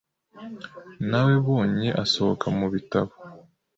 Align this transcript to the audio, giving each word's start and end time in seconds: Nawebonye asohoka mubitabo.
Nawebonye 1.09 1.87
asohoka 2.03 2.45
mubitabo. 2.57 3.13